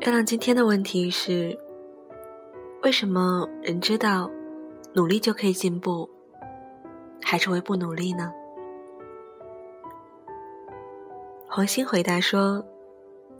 [0.00, 1.58] 月亮今天的问题是：
[2.82, 4.30] 为什么人知道
[4.94, 6.08] 努力就可以进步，
[7.20, 8.32] 还是会不努力呢？
[11.46, 12.64] 黄鑫回答说：“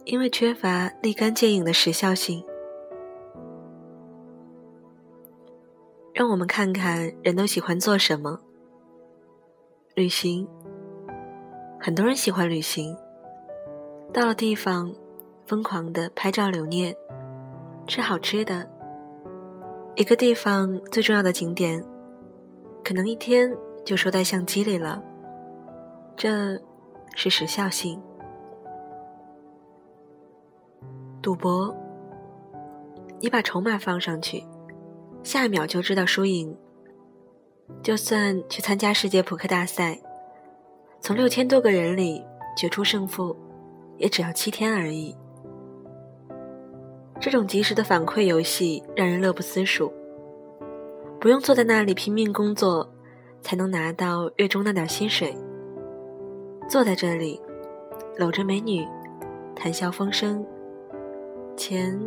[0.04, 2.45] 因为缺乏立竿见影的时效性。”
[6.12, 8.38] 让我们看看人都喜欢做什么。
[9.95, 10.46] 旅行，
[11.80, 12.95] 很多人喜欢旅行。
[14.12, 14.95] 到了地方，
[15.50, 16.95] 疯狂的拍照留念，
[17.88, 18.70] 吃好吃的。
[19.96, 21.84] 一个地方最重要的景点，
[22.84, 23.52] 可能一天
[23.84, 25.02] 就收在相机里了。
[26.16, 26.56] 这
[27.16, 28.00] 是时效性。
[31.20, 31.74] 赌博，
[33.19, 34.46] 你把筹码放上去。
[35.24, 36.56] 下一秒就知道输赢。
[37.82, 40.00] 就算去参加世界扑克大赛，
[41.00, 42.24] 从六千多个人里
[42.56, 43.36] 决出胜负，
[43.97, 45.16] 也只要七天而已。
[47.20, 49.92] 这种及时的反馈游戏让人乐不思蜀，
[51.20, 52.90] 不用坐在那里拼命工作
[53.42, 55.36] 才能拿到月中那点薪水，
[56.66, 57.38] 坐在这里，
[58.16, 58.88] 搂着美女，
[59.54, 60.42] 谈笑风生，
[61.58, 62.00] 钱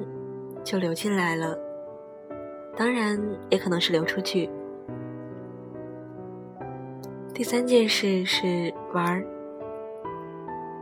[0.63, 1.55] 就流进来了。
[2.75, 3.15] 当然，
[3.51, 4.49] 也可能是流出去。
[7.35, 9.23] 第三件事是玩儿，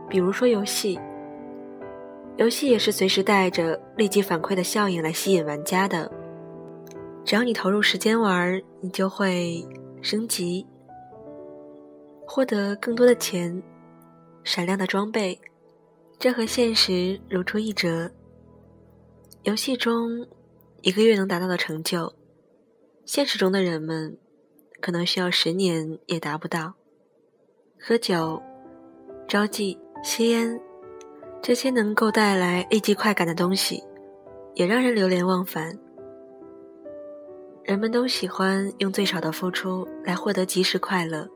[0.08, 0.98] 比如说游戏，
[2.36, 6.10] 游戏也是随时带着立即反馈的效应来吸引玩家的。
[7.24, 9.64] 只要你投入时间玩，你就会
[10.00, 10.66] 升级，
[12.26, 13.62] 获得更多的钱、
[14.44, 15.40] 闪亮的装备，
[16.18, 18.10] 这和现实如出一辙。
[19.42, 20.26] 游戏中。
[20.84, 22.12] 一个月能达到的成就，
[23.04, 24.18] 现实中的人们
[24.80, 26.74] 可能需要十年也达不到。
[27.78, 28.42] 喝酒、
[29.28, 30.60] 招妓、吸烟，
[31.42, 33.82] 这些能够带来立即快感的东西，
[34.54, 35.76] 也让人流连忘返。
[37.64, 41.28] 人们都喜欢用最少的付出来获得及时快乐，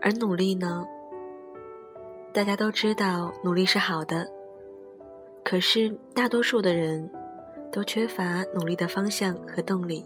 [0.00, 0.86] 而努力呢？
[2.32, 4.26] 大家都知道努力是好的，
[5.44, 7.10] 可是大多数的人。
[7.70, 10.02] 都缺乏努力的方向和动力。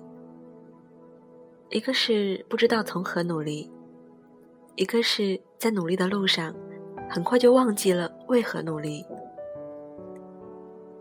[1.70, 3.70] 一个是不知道从何努力，
[4.74, 6.52] 一个是在努力的路上，
[7.12, 9.04] 很快就忘记了为何努力。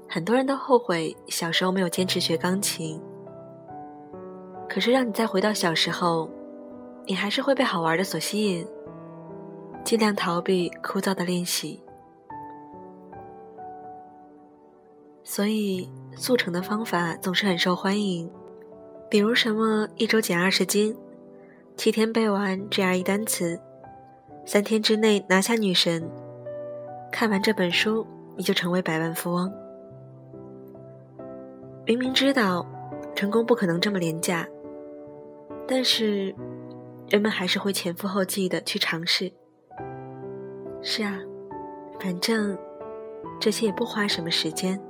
[0.09, 3.01] 很多人都后悔小时候没有坚持学钢琴，
[4.67, 6.29] 可是让你再回到小时候，
[7.05, 8.67] 你还是会被好玩的所吸引，
[9.85, 11.81] 尽量逃避枯燥的练习。
[15.23, 18.29] 所以，速成的方法总是很受欢迎，
[19.09, 20.93] 比如什么一周减二十斤，
[21.77, 23.57] 七天背完 GRE 单词，
[24.45, 26.09] 三天之内拿下女神，
[27.11, 29.51] 看完这本书你就成为百万富翁。
[31.85, 32.65] 明明知道
[33.15, 34.47] 成功不可能这么廉价，
[35.67, 36.35] 但是
[37.09, 39.31] 人们还是会前赴后继的去尝试。
[40.81, 41.19] 是啊，
[41.99, 42.57] 反正
[43.39, 44.81] 这些也不花什么时间。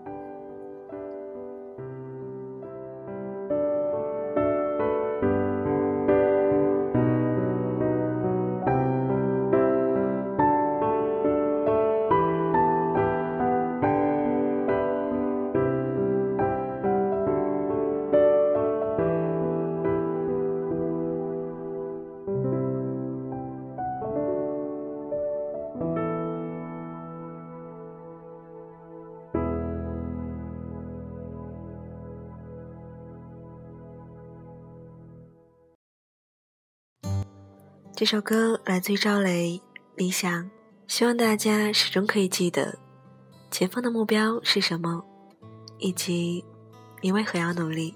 [37.93, 39.59] 这首歌来自于赵雷，
[39.95, 40.45] 《理想》，
[40.87, 42.79] 希望大家始终可以记得
[43.51, 45.05] 前方的目标是什么，
[45.77, 46.43] 以及
[47.01, 47.95] 你为何要努力。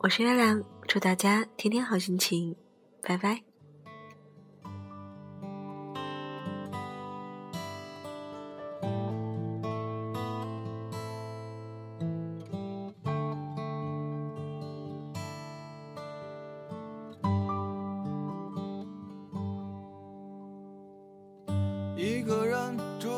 [0.00, 2.56] 我是月亮，祝大家天天好心情，
[3.02, 3.49] 拜拜。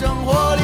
[0.00, 0.63] 生活里。